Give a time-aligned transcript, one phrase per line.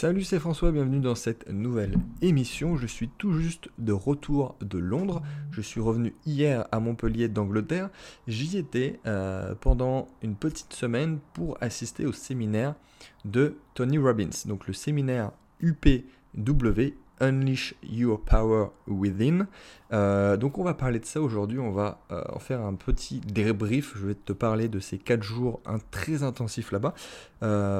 [0.00, 2.76] Salut, c'est François, bienvenue dans cette nouvelle émission.
[2.76, 5.22] Je suis tout juste de retour de Londres.
[5.50, 7.90] Je suis revenu hier à Montpellier d'Angleterre.
[8.28, 12.76] J'y étais euh, pendant une petite semaine pour assister au séminaire
[13.24, 16.94] de Tony Robbins, donc le séminaire UPW.
[17.20, 19.48] Unleash Your Power Within.
[19.92, 23.18] Euh, donc on va parler de ça aujourd'hui, on va euh, en faire un petit
[23.18, 26.94] débrief, je vais te parler de ces 4 jours un, très intensifs là-bas.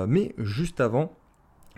[0.09, 1.17] mais juste avant,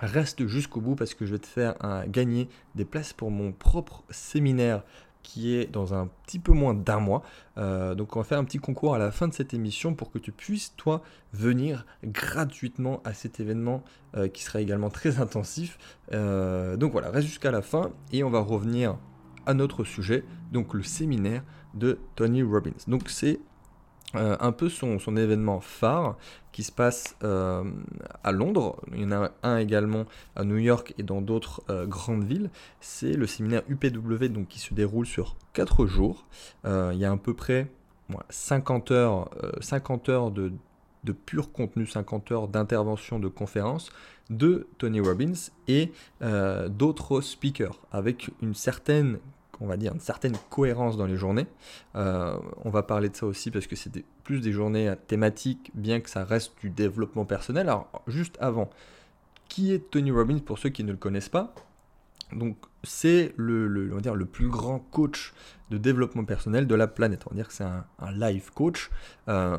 [0.00, 1.74] Reste jusqu'au bout parce que je vais te faire
[2.08, 4.82] gagner des places pour mon propre séminaire
[5.22, 7.22] qui est dans un petit peu moins d'un mois.
[7.58, 10.10] Euh, donc on va faire un petit concours à la fin de cette émission pour
[10.10, 13.82] que tu puisses, toi, venir gratuitement à cet événement
[14.16, 15.78] euh, qui sera également très intensif.
[16.12, 18.96] Euh, donc voilà, reste jusqu'à la fin et on va revenir
[19.46, 21.42] à notre sujet, donc le séminaire
[21.74, 22.72] de Tony Robbins.
[22.88, 23.40] Donc c'est
[24.16, 26.16] euh, un peu son, événement phare
[26.50, 27.62] qui se passe euh,
[28.24, 28.76] à Londres.
[28.92, 32.50] Il y en a un également à New York et dans d'autres euh, grandes villes.
[32.80, 36.26] C'est le séminaire UPW donc, qui se déroule sur 4 jours.
[36.64, 37.70] il y a à peu près
[38.30, 39.30] 50 heures,
[39.60, 40.52] 50 heures de,
[41.04, 43.90] de pur contenu, 50 heures d'intervention de conférence
[44.28, 45.92] de Tony Robbins et
[46.68, 49.18] d'autres speakers avec une certaine
[49.60, 51.46] on va dire, une certaine cohérence dans les journées.
[51.96, 56.00] Euh, on va parler de ça aussi parce que c'est plus des journées thématiques, bien
[56.00, 57.68] que ça reste du développement personnel.
[57.68, 58.70] Alors, juste avant,
[59.48, 61.54] qui est Tony Robbins pour ceux qui ne le connaissent pas?
[62.32, 65.34] Donc c'est le, plus grand coach
[65.70, 67.24] de développement personnel de la planète.
[67.26, 68.90] On va dire que c'est un, life coach
[69.28, 69.56] euh,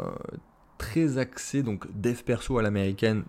[0.78, 3.24] très axé, donc dev perso à l'américaine,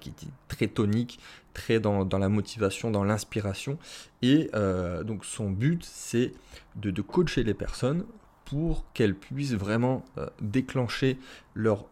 [0.00, 1.18] qui est très tonique,
[1.54, 3.78] très dans, la motivation, dans l'inspiration.
[4.22, 6.32] Et euh, donc son but, c'est
[6.76, 8.04] de, coacher les personnes
[8.44, 11.18] pour qu'elles puissent vraiment euh, déclencher
[11.54, 11.86] leur,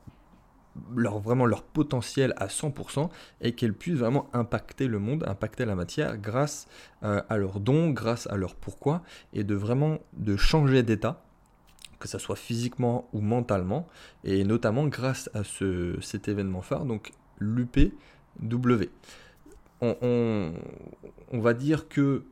[0.94, 5.74] leur, vraiment leur potentiel à 100% et qu'elles puissent vraiment impacter le monde, impacter la
[5.74, 6.66] matière grâce
[7.02, 11.22] euh, à leurs dons, grâce à leur pourquoi, et de vraiment de changer d'état
[11.98, 13.88] que ce soit physiquement ou mentalement,
[14.24, 16.84] et notamment grâce à ce, cet événement phare.
[16.84, 18.90] Donc l'UPW.
[19.80, 20.52] On,
[21.32, 22.24] va dire que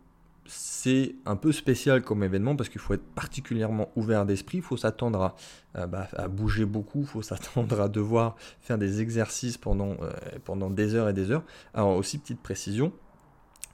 [0.47, 4.77] c'est un peu spécial comme événement parce qu'il faut être particulièrement ouvert d'esprit, il faut
[4.77, 5.35] s'attendre
[5.75, 10.13] à, bah, bouger beaucoup, il faut s'attendre à devoir faire des exercices pendant, euh,
[10.45, 11.45] pendant des heures et des heures.
[11.75, 12.93] Alors aussi petite précision,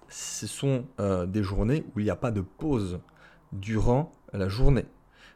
[0.08, 3.00] ce sont euh, des journées où il n'y a pas de pause
[3.52, 4.86] durant la journée.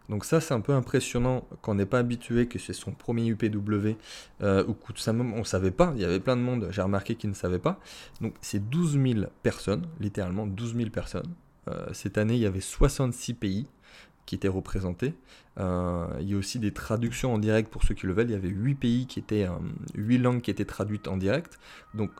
[0.08, 3.26] Donc ça, c'est un peu impressionnant quand on n'est pas habitué que c'est son premier
[3.26, 3.96] UPW
[4.42, 5.92] euh, ou simplement on ne savait pas.
[5.96, 7.80] Il y avait plein de monde, j'ai remarqué qu'ils ne savaient pas.
[8.20, 11.32] Donc c'est 12 000 personnes, littéralement 12 000 personnes.
[11.68, 13.66] Euh, cette année, il y avait 66 pays
[14.26, 15.14] qui étaient représentés.
[15.58, 18.28] Euh, il y a aussi des traductions en direct pour ceux qui le veulent.
[18.28, 19.46] Il y avait 8 pays qui étaient,
[19.94, 21.58] 8 langues qui étaient traduites en direct.
[21.94, 22.10] Donc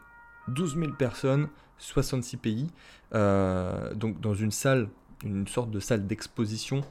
[0.49, 2.67] 12 000 personnes, 66 pays.
[3.13, 4.89] donc dans une salle,
[5.23, 6.83] une sorte de salle d'exposition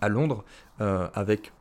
[0.00, 0.44] à Londres
[0.80, 1.52] euh, avec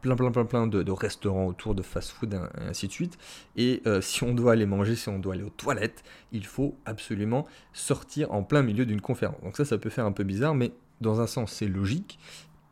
[0.00, 3.18] plein plein plein plein de, restaurants autour de fast-food et ainsi de suite.
[3.56, 6.02] Et euh, si on doit aller manger, si on doit aller aux toilettes,
[6.32, 9.40] il faut absolument sortir en plein milieu d'une conférence.
[9.42, 12.18] Donc ça, ça peut faire un peu bizarre, mais dans un sens, c'est logique.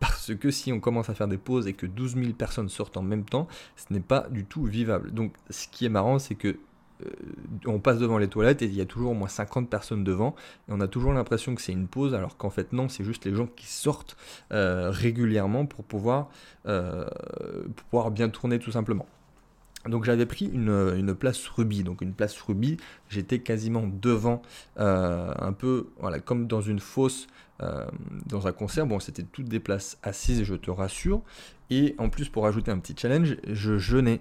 [0.01, 2.97] Parce que si on commence à faire des pauses et que 12 000 personnes sortent
[2.97, 5.13] en même temps, ce n'est pas du tout vivable.
[5.13, 6.57] Donc ce qui est marrant, c'est que
[7.67, 10.35] on passe devant les toilettes et il y a toujours au moins 50 personnes devant.
[10.69, 13.25] Et on a toujours l'impression que c'est une pause alors qu'en fait non c'est juste
[13.25, 14.17] les gens qui sortent
[14.53, 16.29] euh, régulièrement pour pouvoir,
[16.67, 17.07] euh,
[17.77, 19.07] pour pouvoir bien tourner tout simplement.
[19.87, 22.77] Donc j'avais pris une, place rubis, donc une place rubis,
[23.09, 24.43] j'étais quasiment devant,
[24.77, 27.29] un peu voilà, comme dans une fosse,
[27.61, 31.23] dans un concert, bon c'était toutes des places assises, je te rassure,
[31.71, 34.19] et en plus pour ajouter un petit challenge, je jeûnais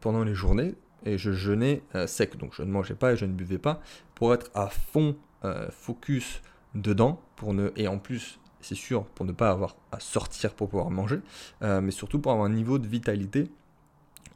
[0.00, 0.74] pendant les journées,
[1.04, 2.36] et je jeûnais euh, sec.
[2.36, 3.80] Donc je ne mangeais pas et je ne buvais pas
[4.14, 6.42] pour être à fond euh, focus
[6.74, 7.20] dedans.
[7.36, 10.90] Pour ne, et en plus, c'est sûr, pour ne pas avoir à sortir pour pouvoir
[10.90, 11.20] manger,
[11.62, 13.50] euh, mais surtout pour avoir un niveau de vitalité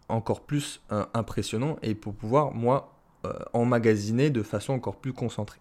[0.09, 0.81] encore plus
[1.13, 2.95] impressionnant et pour pouvoir, moi,
[3.53, 5.59] emmagasiner de façon encore plus concentrée.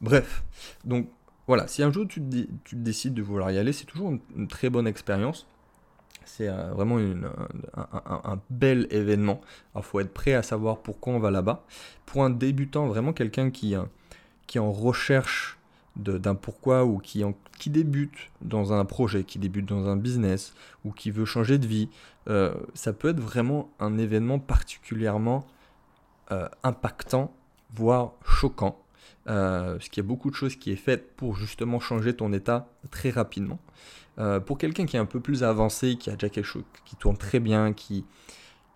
[0.00, 0.44] Bref,
[0.84, 1.08] donc
[1.48, 2.22] voilà, si un jour tu,
[2.62, 5.48] tu décides de vouloir y aller, c'est toujours une très bonne expérience.
[6.28, 9.40] C'est euh, vraiment un, bel événement.
[9.74, 11.64] Il faut être prêt à savoir pourquoi on va là-bas.
[12.04, 13.82] Pour un débutant, vraiment quelqu'un qui, euh,
[14.54, 15.58] est en recherche
[15.96, 17.24] d'un pourquoi ou qui,
[17.58, 20.54] qui débute dans un projet, qui débute dans un business
[20.84, 21.88] ou qui veut changer de vie,
[22.28, 25.46] euh, ça peut être vraiment un événement particulièrement
[26.62, 27.32] impactant,
[27.74, 28.78] voire choquant.
[29.24, 32.70] Parce qu'il y a beaucoup de choses qui est faites pour justement changer ton état
[32.90, 33.60] très rapidement.
[34.18, 36.96] Euh, pour quelqu'un qui est un peu plus avancé, qui a déjà quelque chose qui
[36.96, 38.04] tourne très bien, qui,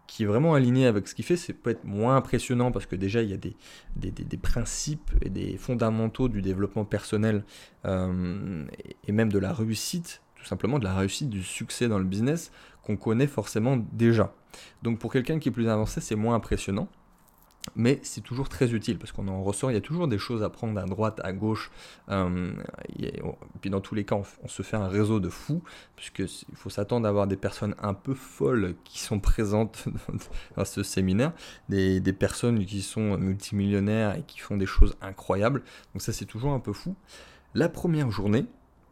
[0.06, 2.94] qui est vraiment aligné avec ce qu'il fait, c'est peut être moins impressionnant parce que
[2.94, 3.56] déjà il y a des,
[3.96, 7.44] des, principes et des fondamentaux du développement personnel
[7.86, 8.64] euh,
[9.06, 12.52] et même de la réussite, tout simplement de la réussite, du succès dans le business
[12.84, 14.34] qu'on connaît forcément déjà.
[14.82, 16.88] Donc pour quelqu'un qui est plus avancé, c'est moins impressionnant
[17.76, 20.42] mais c'est toujours très utile parce qu'on en ressort, il y a toujours des choses
[20.42, 21.70] à prendre à droite, à gauche.
[22.10, 22.52] Euh,
[22.98, 23.22] et,
[23.60, 25.62] puis dans tous les cas, on, se fait un réseau de fous,
[25.96, 29.84] puisqu'il faut s'attendre à avoir des personnes un peu folles qui sont présentes
[30.56, 31.32] dans ce séminaire,
[31.68, 35.62] des, personnes qui sont multimillionnaires et qui font des choses incroyables.
[35.94, 36.94] Donc ça, c'est toujours un peu fou.
[37.54, 38.46] La première journée,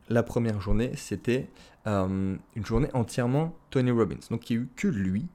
[0.09, 1.49] la première journée, c'était
[1.87, 4.17] euh, une journée entièrement Tony Robbins.
[4.31, 5.27] Donc il n'y a eu que lui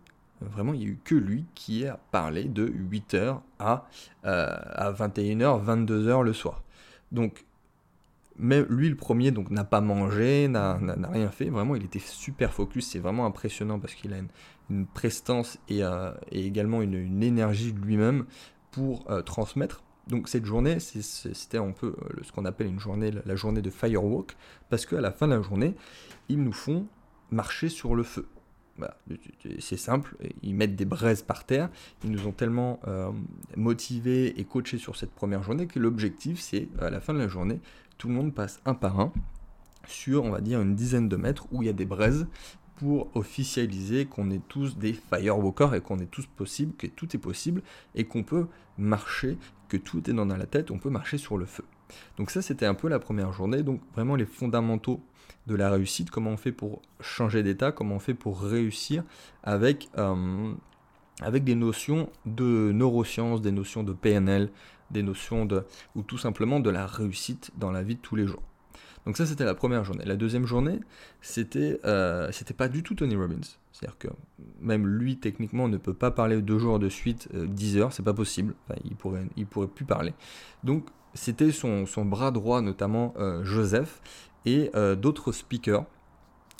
[0.51, 3.87] Vraiment, il n'y a eu que lui qui a parlé de 8h à,
[4.25, 6.63] euh, à 21h, 22h le soir.
[7.11, 7.45] Donc,
[8.37, 10.77] même lui, le premier, donc n'a pas mangé, n'a
[11.11, 11.49] rien fait.
[11.49, 12.89] Vraiment, il était super focus.
[12.89, 14.17] C'est vraiment impressionnant parce qu'il a
[14.69, 18.25] une, prestance et, euh, et, également une, énergie de lui-même
[18.71, 19.83] pour euh, transmettre.
[20.07, 24.35] Donc cette journée, c'était un peu ce qu'on appelle une journée, la journée de firewalk,
[24.69, 25.73] parce qu'à la fin de la journée,
[26.29, 26.85] ils nous font
[27.31, 28.27] marcher sur le feu.
[29.59, 31.69] C'est simple, ils mettent des braises par terre.
[32.03, 33.11] Ils nous ont tellement euh,
[33.55, 37.27] motivés et coachés sur cette première journée que l'objectif, c'est à la fin de la
[37.27, 37.59] journée,
[37.97, 39.13] tout le monde passe un par un
[39.87, 42.27] sur, on va dire, une dizaine de mètres où il y a des braises
[42.77, 47.19] pour officialiser qu'on est tous des firewalkers et qu'on est tous possible, que tout est
[47.19, 47.61] possible
[47.93, 49.37] et qu'on peut marcher,
[49.69, 51.63] que tout est dans la tête, on peut marcher sur le feu.
[52.17, 53.63] Donc ça, c'était un peu la première journée.
[53.63, 55.01] Donc vraiment les fondamentaux
[55.47, 59.03] de la réussite, comment on fait pour changer d'état, comment on fait pour réussir
[59.43, 60.53] avec, euh,
[61.31, 64.49] des notions de neurosciences, des notions de PNL,
[64.91, 65.63] des notions de,
[65.95, 68.43] ou tout simplement de la réussite dans la vie de tous les jours.
[69.05, 70.03] Donc ça c'était la première journée.
[70.05, 70.79] La deuxième journée,
[71.21, 73.41] c'était euh, c'était pas du tout Tony Robbins.
[73.71, 74.07] C'est-à-dire que
[74.61, 78.03] même lui techniquement ne peut pas parler deux jours de suite, 10 euh, heures, c'est
[78.03, 78.55] pas possible.
[78.83, 80.13] il pourrait il pourrait plus parler.
[80.63, 83.13] Donc c'était son, son, bras droit notamment
[83.43, 84.01] Joseph
[84.45, 85.85] et euh, d'autres speakers.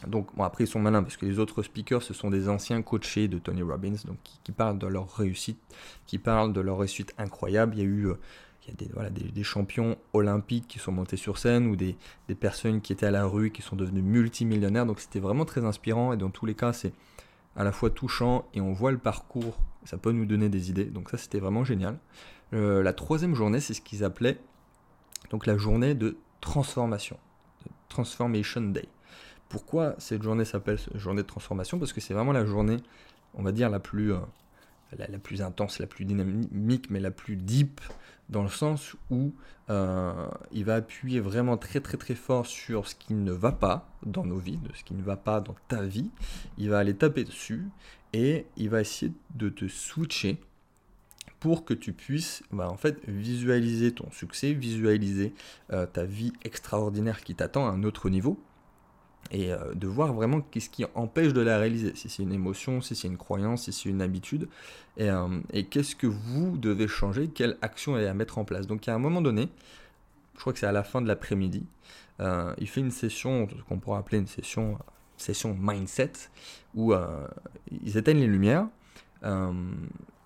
[0.08, 2.82] Donc bon, après ils sont malins parce que les autres speakers ce sont des anciens
[2.82, 5.60] coachés de Tony Robbins donc qui, parlent de leur réussite,
[6.06, 7.76] qui parlent de leur réussite incroyable.
[7.76, 8.20] Il y a eu euh,
[8.66, 11.96] il y a des, voilà, des, champions olympiques qui sont montés sur scène ou des,
[12.28, 14.86] des, personnes qui étaient à la rue qui sont devenus multimillionnaires.
[14.86, 16.94] Donc c'était vraiment très inspirant et dans tous les cas c'est
[17.56, 19.60] à la fois touchant et on voit le parcours.
[19.84, 20.86] Ça peut nous donner des idées.
[20.86, 22.00] Donc ça c'était vraiment génial.
[22.54, 24.40] Euh, la troisième journée c'est ce qu'ils appelaient
[25.30, 27.18] donc la journée de transformation.
[27.90, 28.88] Transformation Day.
[29.50, 31.80] Pourquoi cette journée s'appelle journée de transformation?
[31.80, 32.78] Parce que c'est vraiment la journée,
[33.36, 34.20] on va dire, la plus, euh,
[34.98, 37.82] la, plus intense, la plus dynamique, mais la plus deep,
[38.30, 39.34] dans le sens où
[39.70, 43.90] euh, il va appuyer vraiment très très très fort sur ce qui ne va pas
[44.06, 46.10] dans nos vies, de ce qui ne va pas dans ta vie.
[46.58, 47.66] Il va aller taper dessus
[48.14, 50.40] et il va essayer de te switcher
[51.40, 55.34] pour que tu puisses bah, en fait visualiser ton succès, visualiser
[55.74, 58.40] euh, ta vie extraordinaire qui t'attend à un autre niveau
[59.32, 62.82] et euh, de voir vraiment qu'est-ce qui empêche de la réaliser, si c'est une émotion,
[62.82, 64.48] si c'est une croyance, si c'est une habitude,
[64.98, 65.28] et, euh,
[65.70, 68.68] qu'est-ce que vous devez changer, quelle action est à mettre en place?
[68.68, 69.50] Donc à un moment donné,
[70.36, 71.66] je crois que c'est à la fin de l'après-midi,
[72.20, 74.78] il fait une session qu'on pourrait appeler une session,
[75.18, 76.14] session mindset,
[76.76, 76.94] où
[77.84, 78.68] ils éteignent les lumières,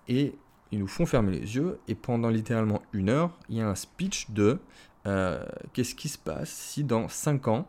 [0.08, 0.34] et
[0.72, 3.74] ils nous font fermer les yeux et pendant littéralement une heure, il y a un
[3.74, 4.58] speech de
[5.06, 7.66] euh, qu'est-ce qui se passe si dans 5 ans,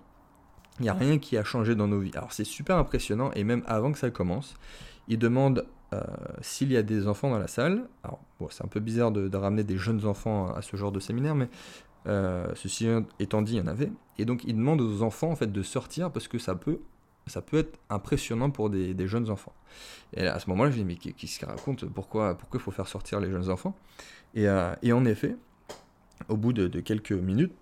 [0.81, 2.11] il n'y a rien qui a changé dans nos vies.
[2.15, 4.55] Alors c'est super impressionnant et même avant que ça commence,
[5.07, 6.01] ils demandent euh,
[6.41, 7.87] s'il y a des enfants dans la salle.
[8.03, 8.19] Alors
[8.49, 11.49] c'est un peu bizarre de, ramener des jeunes enfants à ce genre de séminaire, mais
[12.07, 12.87] euh, ceci
[13.19, 13.91] étant dit, il y en avait.
[14.17, 16.79] Et donc ils demandent aux enfants en fait de sortir parce que ça peut
[17.53, 19.53] être impressionnant pour des, jeunes enfants.
[20.15, 23.19] Et à ce moment-là, je dis, mais qu'est-ce qu'il raconte Pourquoi il faut faire sortir
[23.19, 23.75] les jeunes enfants?
[24.37, 25.35] Euh, et, en effet,
[26.29, 27.53] au bout de, quelques minutes,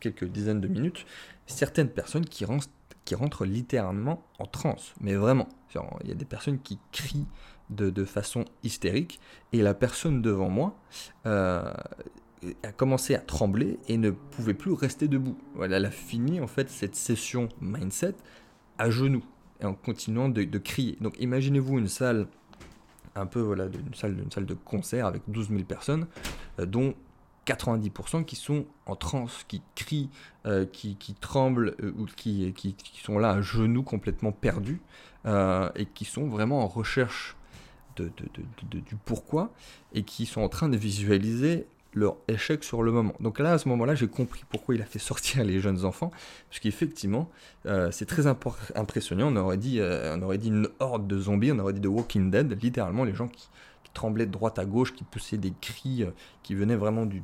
[0.00, 1.06] quelques dizaines de minutes,
[1.46, 4.94] certaines personnes qui rentrent, littéralement en transe.
[5.00, 5.48] Mais vraiment,
[6.02, 7.26] il y a des personnes qui crient
[7.70, 9.20] de, façon hystérique,
[9.52, 10.76] et la personne devant moi
[11.26, 11.72] euh,
[12.62, 15.36] a commencé à trembler et ne pouvait plus rester debout.
[15.54, 18.14] Voilà, elle a fini en fait cette session mindset
[18.78, 19.24] à genoux
[19.60, 20.96] et en continuant de, crier.
[21.00, 22.26] Donc imaginez-vous une salle
[23.14, 26.06] un peu voilà une salle une salle de concert avec 12 000 personnes
[26.60, 26.94] euh, dont
[27.46, 30.10] 90% qui sont en transe, qui crient,
[30.46, 32.54] euh, qui, tremblent euh, ou qui,
[33.02, 34.80] sont là à genoux complètement perdus
[35.74, 37.36] et qui sont vraiment en recherche
[37.96, 39.52] du pourquoi
[39.92, 43.14] et qui sont en train de visualiser leur échec sur le moment.
[43.18, 46.12] Donc là, à ce moment-là, j'ai compris pourquoi il a fait sortir les jeunes enfants,
[46.48, 47.28] parce qu'effectivement,
[47.64, 49.32] euh, c'est très impressionnant.
[49.32, 52.30] On aurait, dit, on aurait dit une horde de zombies, on aurait dit de Walking
[52.30, 53.48] Dead, littéralement les gens qui,
[53.96, 56.04] tremblaient de droite à gauche, qui poussaient des cris
[56.42, 57.22] qui venaient vraiment du,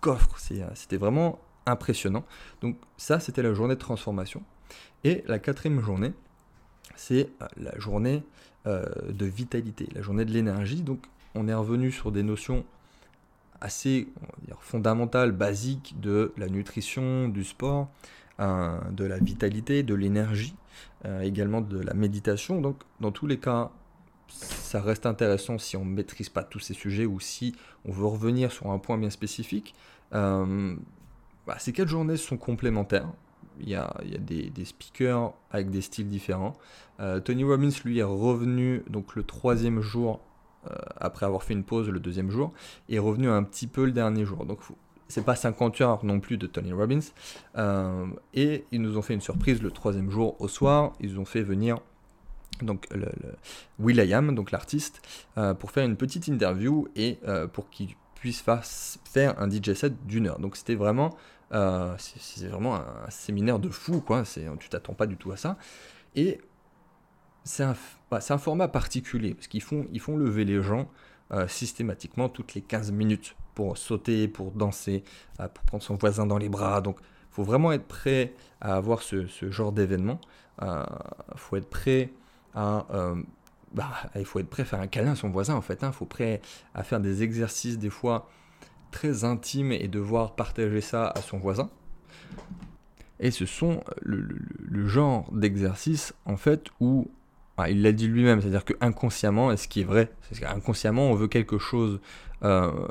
[0.00, 0.38] coffre.
[0.74, 2.24] C'était vraiment impressionnant.
[2.60, 4.42] Donc ça, c'était la journée de transformation.
[5.04, 6.12] Et la quatrième journée,
[6.96, 8.22] c'est euh, la journée
[8.66, 10.82] euh, de vitalité, la journée de l'énergie.
[10.82, 12.64] Donc on est revenu sur des notions
[13.60, 14.08] assez
[14.58, 17.88] fondamentales, basiques de la nutrition, du sport,
[18.40, 20.56] euh, de la vitalité, de l'énergie,
[21.22, 22.60] également de la méditation.
[22.60, 23.70] Donc dans tous les cas,
[24.38, 28.06] ça reste intéressant si on ne maîtrise pas tous ces sujets ou si on veut
[28.06, 29.74] revenir sur un point bien spécifique.
[31.46, 33.08] Bah, ces quatre journées sont complémentaires.
[33.60, 36.54] Il y a, des, speakers avec des styles différents.
[37.00, 40.20] Euh, Tony Robbins, lui, est revenu donc le troisième jour,
[40.70, 42.52] euh, après avoir fait une pause le deuxième jour,
[42.88, 44.46] et est revenu un petit peu le dernier jour.
[44.46, 44.60] Donc,
[45.08, 47.00] c'est pas 50 heures non plus de Tony Robbins.
[47.56, 50.92] Euh, et ils nous ont fait une surprise le troisième jour au soir.
[51.00, 51.78] Ils ont fait venir
[52.62, 53.08] donc le,
[53.78, 55.02] Will.i.am, donc l'artiste,
[55.58, 57.18] pour faire une petite interview et
[57.52, 58.44] pour qu'il puisse
[59.04, 60.38] faire un DJ set d'une heure.
[60.38, 61.16] Donc c'était vraiment,
[61.52, 64.22] euh, c'est vraiment un, séminaire de fou, quoi.
[64.60, 65.58] Tu t'attends pas du tout à ça.
[66.14, 66.40] Et
[67.42, 67.74] c'est un,
[68.12, 70.88] bah, un, format particulier, parce qu'ils font, ils font lever les gens
[71.32, 75.02] euh, systématiquement toutes les 15 minutes pour sauter, pour danser,
[75.40, 76.80] euh, pour prendre son voisin dans les bras.
[76.80, 77.00] Donc
[77.32, 80.20] faut vraiment être prêt à avoir ce, ce genre d'événement.
[81.34, 82.12] Faut être prêt
[82.54, 82.86] à
[83.74, 85.78] bah, il faut être prêt à faire un câlin à son voisin en fait.
[85.82, 85.92] Il hein.
[85.92, 86.40] faut prêt
[86.74, 88.28] à faire des exercices des fois
[88.90, 91.70] très intimes et devoir partager ça à son voisin.
[93.20, 97.10] Et ce sont le, genre d'exercice en fait où
[97.68, 101.14] il l'a dit lui-même, c'est-à-dire que inconsciemment, et ce qui est vrai, c'est qu'inconsciemment on
[101.14, 102.00] veut quelque chose
[102.42, 102.88] euh,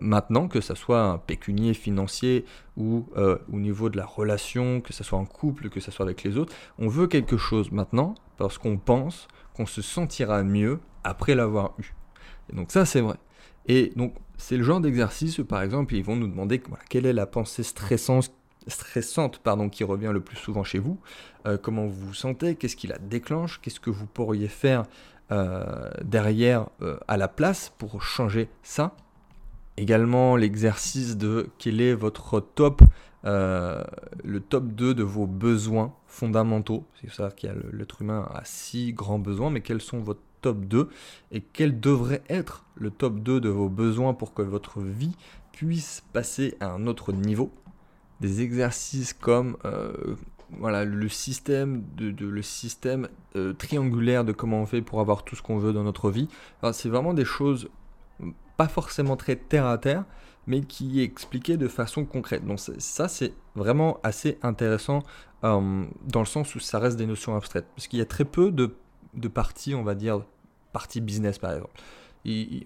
[0.00, 2.44] maintenant, que ce soit un pécunier, financier
[2.76, 6.04] ou euh, au niveau de la relation, que ce soit en couple, que ce soit
[6.04, 10.80] avec les autres, on veut quelque chose maintenant parce qu'on pense qu'on se sentira mieux
[11.04, 11.94] après l'avoir eu.
[12.50, 13.16] Et donc ça c'est vrai.
[13.66, 17.26] Et donc c'est le genre d'exercice, par exemple, ils vont nous demander quelle est la
[17.26, 18.32] pensée stressante,
[18.66, 20.98] stressante pardon, qui revient le plus souvent chez vous,
[21.46, 24.84] euh, comment vous vous sentez, qu'est-ce qui la déclenche, qu'est-ce que vous pourriez faire
[25.30, 26.66] euh, derrière
[27.06, 28.96] à la place pour changer ça.
[29.80, 32.82] Également l'exercice de quel est votre top
[33.24, 33.82] euh,
[34.22, 36.84] le top 2 de vos besoins fondamentaux.
[37.00, 40.20] C'est ça qu'il y a l'être humain a six grands besoins, mais quels sont votre
[40.42, 40.90] top 2
[41.32, 45.16] et quel devrait être le top 2 de vos besoins pour que votre vie
[45.50, 47.50] puisse passer à un autre niveau?
[48.20, 49.94] Des exercices comme euh,
[50.58, 55.36] voilà, le système, de, le système euh, triangulaire de comment on fait pour avoir tout
[55.36, 56.28] ce qu'on veut dans notre vie.
[56.72, 57.70] C'est vraiment des choses
[58.60, 60.04] pas forcément très terre à terre,
[60.46, 62.44] mais qui est expliqué de façon concrète.
[62.44, 64.98] Donc ça, c'est vraiment assez intéressant
[65.44, 67.64] euh, dans le sens où ça reste des notions abstraites.
[67.74, 68.76] Parce qu'il y a très peu de,
[69.14, 70.20] de parties, on va dire,
[70.74, 71.72] parties business par exemple.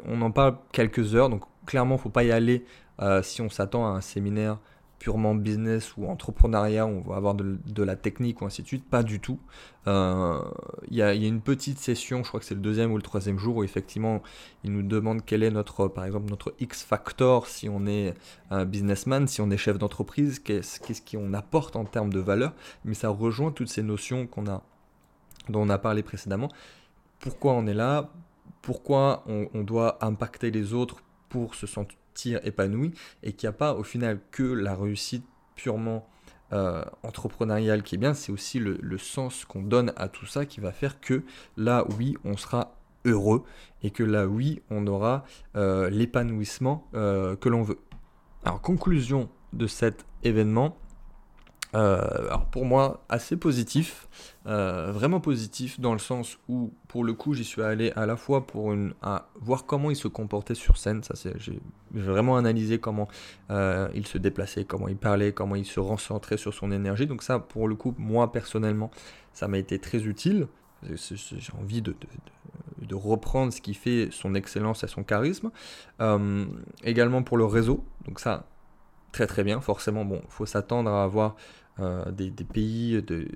[0.04, 2.64] on en parle quelques heures, donc clairement, faut pas y aller
[3.00, 4.58] euh, si on s'attend à un séminaire
[5.04, 9.02] purement business ou entrepreneuriat, on va avoir de, la technique ou ainsi de suite, pas
[9.02, 9.38] du tout.
[9.86, 10.40] Euh,
[10.88, 13.38] il y, a une petite session, je crois que c'est le deuxième ou le troisième
[13.38, 14.22] jour, où effectivement,
[14.62, 18.14] il nous demande quel est notre, par exemple, notre X factor si on est
[18.50, 22.54] un businessman, si on est chef d'entreprise, qu'est-ce qu'on apporte en termes de valeur,
[22.86, 24.62] mais ça rejoint toutes ces notions qu'on a,
[25.50, 26.48] dont on a parlé précédemment.
[27.20, 28.08] Pourquoi on est là?
[28.62, 31.98] Pourquoi on doit impacter les autres pour se sentir
[32.44, 32.92] épanoui
[33.22, 35.24] et qu'il n'y a pas au final que la réussite
[35.56, 36.08] purement
[36.52, 40.60] euh, entrepreneuriale qui est bien, c'est aussi le, sens qu'on donne à tout ça qui
[40.60, 41.22] va faire que
[41.56, 43.44] là, oui, on sera heureux
[43.82, 45.24] et que là, oui, on aura
[45.56, 47.78] euh, l'épanouissement euh, que l'on veut.
[48.44, 50.76] Alors, conclusion de cet événement,
[51.74, 54.08] alors pour moi, assez positif,
[54.46, 58.16] euh, vraiment positif dans le sens où, pour le coup, j'y suis allé à la
[58.16, 58.94] fois pour une,
[59.40, 61.02] voir comment il se comportait sur scène.
[61.02, 61.60] Ça, c'est, j'ai,
[61.92, 63.08] vraiment analysé comment
[63.50, 67.06] euh, il se déplaçait, comment il parlait, comment il se recentrait sur son énergie.
[67.06, 68.90] Donc ça, pour le coup, moi personnellement,
[69.32, 70.48] ça m'a été très utile.
[70.82, 71.96] J'ai envie de,
[72.82, 75.50] de, reprendre ce qui fait son excellence et son charisme.
[76.82, 77.84] également pour le réseau.
[78.04, 78.46] Donc ça,
[79.12, 79.62] très très bien.
[79.62, 81.36] Forcément, bon, faut s'attendre à avoir
[81.80, 83.26] euh, des, pays de,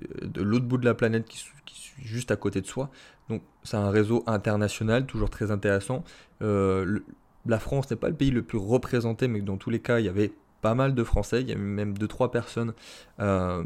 [0.41, 2.89] l'autre bout de la planète qui, qui sont juste à côté de soi.
[3.27, 6.05] Donc c'est un réseau international, toujours très intéressant.
[6.41, 6.99] Euh,
[7.45, 10.05] la France n'est pas le pays le plus représenté, mais dans tous les cas, il
[10.05, 10.31] y avait
[10.61, 11.41] pas mal de Français.
[11.41, 12.73] Il y a même deux trois personnes
[13.19, 13.61] euh,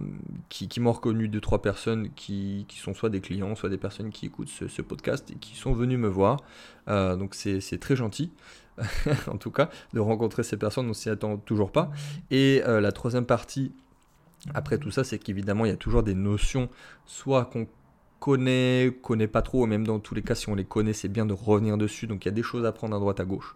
[0.50, 4.26] qui, m'ont reconnu, deux trois personnes qui, sont soit des clients, soit des personnes qui
[4.26, 6.38] écoutent ce, podcast et qui sont venus me voir.
[6.88, 8.32] Donc c'est très gentil.
[9.28, 11.92] en tout cas, de rencontrer ces personnes, on s'y attend toujours pas.
[12.32, 13.72] Et la troisième partie,
[14.54, 16.70] après tout ça, c'est qu'évidemment, il y a toujours des notions,
[17.06, 17.68] soit qu'on
[18.20, 21.26] connaît, connaît pas trop, même dans tous les cas, si on les connaît, c'est bien
[21.26, 22.08] de revenir dessus.
[22.08, 23.56] Donc il y a des choses à prendre à droite à gauche.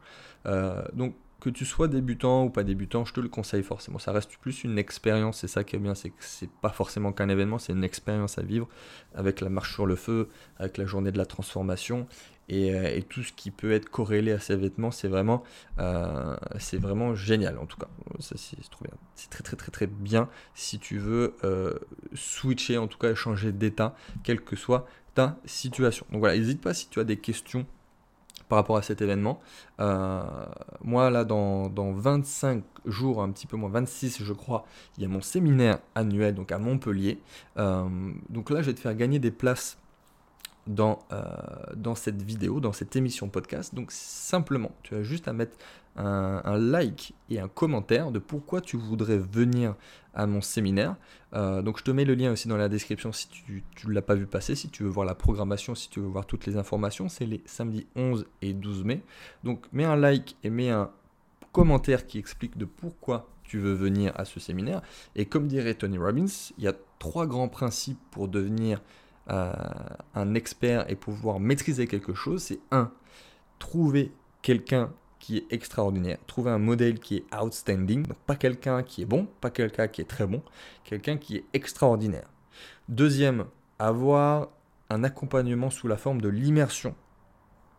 [0.94, 4.00] donc que tu sois débutant ou pas débutant, je te le conseille forcément.
[4.00, 7.12] Ça reste plus une expérience, c'est ça qui est bien, c'est que c'est pas forcément
[7.12, 8.68] qu'un événement, c'est une expérience à vivre
[9.14, 12.08] avec la marche sur le feu, avec la journée de la transformation
[12.50, 15.44] et, euh, tout ce qui peut être corrélé à ces vêtements, c'est vraiment,
[15.80, 17.88] euh, c'est vraiment génial en tout cas.
[18.20, 21.74] c'est, c'est très très très très bien si tu veux euh,
[22.14, 26.06] switcher, en tout cas changer d'état, quelle que soit ta situation.
[26.12, 27.66] Donc voilà, n'hésite pas si tu as des questions
[28.50, 29.42] par rapport à cet événement.
[29.78, 35.06] Moi, là, dans, dans, 25 jours, un petit peu moins, 26 je crois, il y
[35.06, 37.20] a mon séminaire annuel, donc à Montpellier.
[37.58, 39.78] Donc là, je vais te faire gagner des places
[40.68, 41.24] dans, euh,
[41.76, 43.74] dans cette vidéo, dans cette émission podcast.
[43.74, 45.58] Donc simplement, tu as juste à mettre
[45.96, 49.76] un, like et un commentaire de pourquoi tu voudrais venir
[50.14, 50.96] à mon séminaire.
[51.34, 54.04] Euh, donc je te mets le lien aussi dans la description si tu ne l'as
[54.04, 56.56] pas vu passer, si tu veux voir la programmation, si tu veux voir toutes les
[56.56, 57.10] informations.
[57.10, 59.02] C'est les samedis 11 et 12 mai.
[59.44, 60.92] Donc mets un like et mets un
[61.52, 64.82] commentaire qui explique de pourquoi tu veux venir à ce séminaire.
[65.16, 68.82] Et comme dirait Tony Robbins, il y a trois grands principes pour devenir
[69.30, 69.54] euh,
[70.16, 72.44] un expert et pouvoir maîtriser quelque chose.
[72.44, 72.92] C'est un,
[73.60, 79.02] trouver quelqu'un qui est extraordinaire, trouver un modèle qui est outstanding, donc pas quelqu'un qui
[79.02, 80.42] est bon, pas quelqu'un qui est très bon,
[80.84, 82.30] quelqu'un qui est extraordinaire.
[82.88, 83.46] Deuxième,
[83.80, 84.50] avoir
[84.90, 86.96] un accompagnement sous la forme de l'immersion.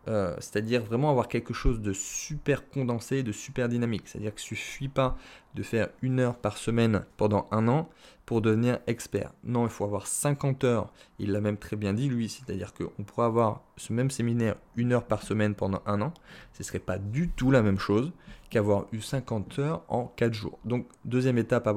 [0.09, 4.03] Euh, c'est-à-dire vraiment avoir quelque chose de super condensé, de super dynamique.
[4.07, 5.15] C'est-à-dire qu'il ne suffit pas
[5.53, 7.87] de faire une heure par semaine pendant un an
[8.25, 9.33] pour devenir expert.
[9.43, 10.91] Non, il faut avoir 50 heures.
[11.19, 12.27] Il l'a même très bien dit, lui.
[12.27, 16.13] C'est-à-dire qu'on pourrait avoir ce même séminaire une heure par semaine pendant un an.
[16.53, 18.11] Ce ne serait pas du tout la même chose
[18.49, 20.57] qu'avoir eu 50 heures en 4 jours.
[20.65, 21.69] Donc, deuxième étape,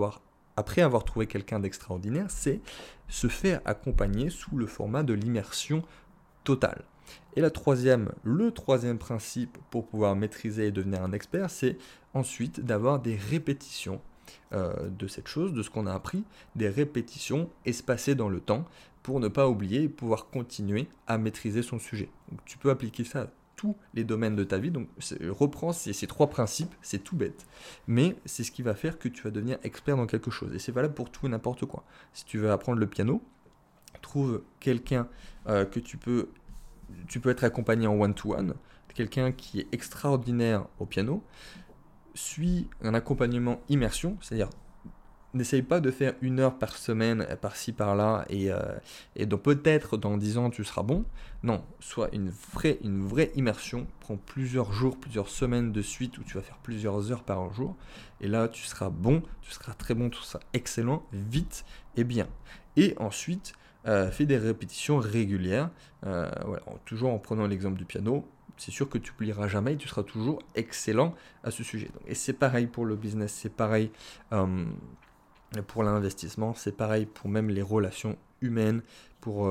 [0.57, 2.63] après avoir trouvé quelqu'un d'extraordinaire, c'est
[3.09, 5.83] se faire accompagner sous le format de l'immersion
[6.45, 6.85] totale.
[7.37, 11.79] Et la troisième, le troisième principe pour pouvoir maîtriser et devenir un expert, c'est
[12.15, 14.01] ensuite d'avoir des répétitions
[14.53, 16.25] euh, de cette chose, de ce qu'on a appris,
[16.57, 18.65] des répétitions espacées dans le temps
[19.03, 22.09] pour ne pas oublier et pouvoir continuer à maîtriser son sujet.
[22.45, 24.71] tu peux appliquer ça à tous les domaines de ta vie.
[24.71, 24.89] Donc
[25.31, 27.47] reprends ces, trois principes, c'est tout bête.
[27.87, 30.55] Mais c'est ce qui va faire que tu vas devenir expert dans quelque chose.
[30.55, 31.85] Et c'est valable pour tout et n'importe quoi.
[32.13, 33.23] Si tu veux apprendre le piano,
[34.03, 35.09] trouve quelqu'un
[35.47, 36.29] euh, que tu peux
[37.09, 38.55] tu peux être accompagné en one-to-one,
[38.95, 41.23] quelqu'un qui est extraordinaire au piano,
[42.15, 44.51] suis un accompagnement immersion, c'est-à-dire
[45.35, 48.61] n'essaye pas de faire une heure par semaine, par-ci, par-là, et, euh,
[49.17, 51.05] et donc peut-être dans 10 ans tu seras bon.
[51.43, 56.23] Non, soit une vraie, une vraie immersion, prends plusieurs jours, plusieurs semaines de suite où
[56.23, 57.77] tu vas faire plusieurs heures par jour,
[58.21, 61.65] et là tu seras bon, tu seras très bon, tout ça excellent, vite
[61.97, 62.29] et bien.
[62.77, 63.55] Et ensuite,
[63.87, 65.71] euh, fais des répétitions régulières,
[66.07, 66.31] euh,
[66.85, 68.27] toujours en prenant l'exemple du piano.
[68.57, 71.91] C'est sûr que tu oublieras jamais et tu seras toujours excellent à ce sujet.
[72.07, 73.91] et c'est pareil pour le business, c'est pareil
[74.33, 74.65] euh,
[75.67, 78.83] pour l'investissement, c'est pareil pour même les relations humaines,
[79.21, 79.51] pour,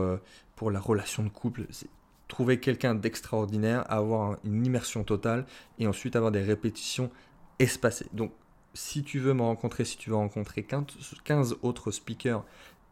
[0.56, 1.66] pour la relation de couple.
[2.28, 5.46] Trouver quelqu'un d'extraordinaire, avoir une immersion totale
[5.78, 7.12] et ensuite avoir des répétitions
[7.60, 8.08] espacées.
[8.14, 8.32] Donc
[8.74, 12.44] si tu veux me rencontrer, si tu veux rencontrer 15 autres speakers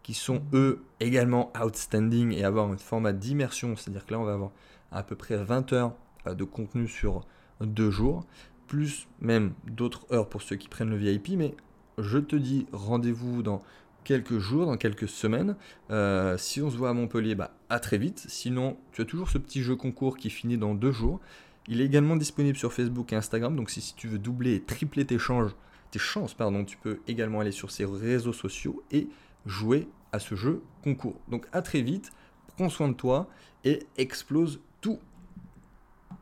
[0.03, 4.33] qui sont eux également outstanding et avoir un format d'immersion, c'est-à-dire que là on va
[4.33, 4.51] avoir
[4.91, 5.93] à peu près 20 heures
[6.27, 7.25] euh, de contenu sur
[7.61, 8.25] deux jours,
[8.67, 11.55] plus même d'autres heures pour ceux qui prennent le VIP, mais
[11.97, 13.61] je te dis rendez-vous dans
[14.03, 15.55] quelques jours, dans quelques semaines.
[15.91, 18.25] Euh, si on se voit à Montpellier, bah, à très vite.
[18.27, 21.19] Sinon, tu as toujours ce petit jeu concours qui finit dans deux jours.
[21.67, 25.05] Il est également disponible sur Facebook et Instagram, donc si, tu veux doubler et tripler
[25.05, 25.51] tes, changes,
[25.91, 29.07] tes chances, pardon, tu peux également aller sur ces réseaux sociaux et
[29.45, 31.19] jouer à ce jeu concours.
[31.27, 32.11] Donc à très vite,
[32.55, 33.27] prends soin de toi
[33.63, 34.99] et explose tout